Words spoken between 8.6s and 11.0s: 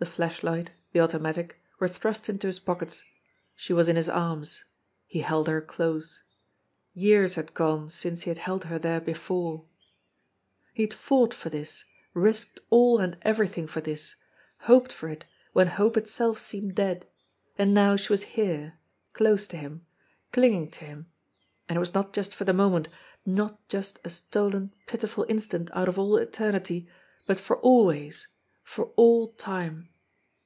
her there before! He had